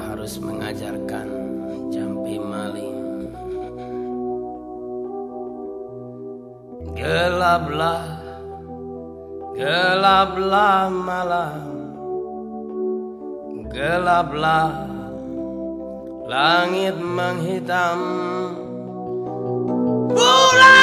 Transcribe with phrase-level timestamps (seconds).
[0.00, 1.28] harus mengajarkan
[1.94, 2.98] jampi maling
[6.98, 8.22] Gelaplah
[9.52, 11.60] Gelaplah malam.
[13.68, 14.88] Gelaplah
[16.24, 18.00] Langit menghitam.
[20.08, 20.81] Bulan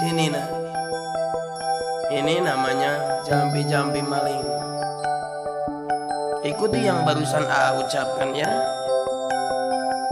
[0.00, 0.48] Sini nak.
[2.08, 4.40] Ini namanya jampi-jampi maling.
[6.40, 8.48] Ikuti yang barusan A ucapkan ya.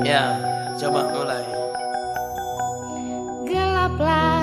[0.04, 0.36] Ya,
[0.76, 1.40] coba mulai.
[3.48, 4.37] Gelaplah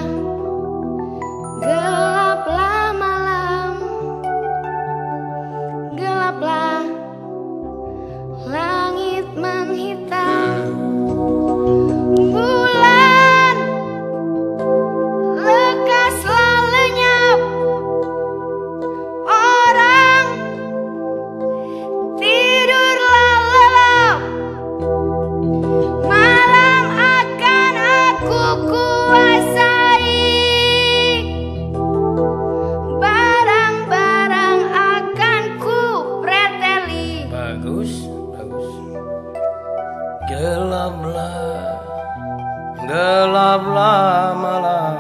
[42.86, 44.96] Gelaplah malam.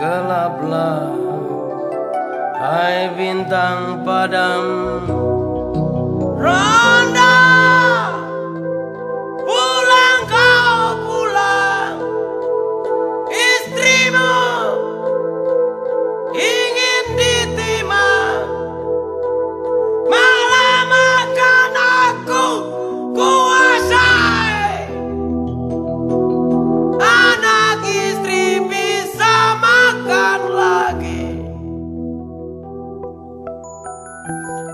[0.00, 1.04] Gelaplah.
[2.56, 4.64] Hai bintang padam.
[6.40, 7.55] Ronda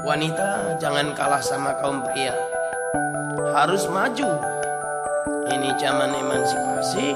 [0.03, 2.35] Wanita jangan kalah sama kaum pria.
[3.55, 4.31] Harus maju.
[5.47, 7.15] Ini zaman emansipasi.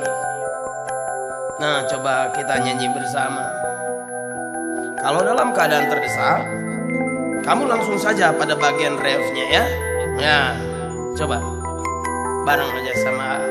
[1.58, 3.42] Nah coba kita nyanyi bersama.
[5.02, 6.46] Kalau dalam keadaan terdesak
[7.42, 9.64] kamu langsung saja pada bagian refnya ya.
[10.16, 10.40] Ya,
[11.18, 11.42] coba.
[12.46, 13.42] Bareng aja sama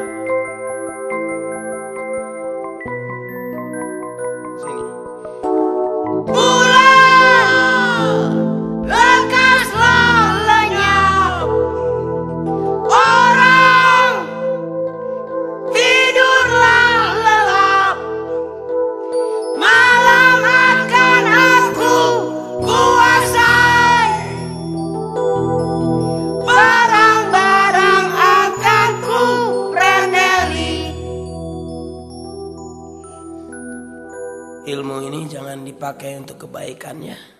[34.65, 37.34] Ilmu ini jangan dipakai untuk kebaikan ya.